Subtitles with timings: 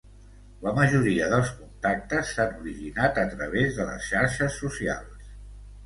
[0.67, 5.35] La majoria dels contactes s’han originat a través de les xarxes socials.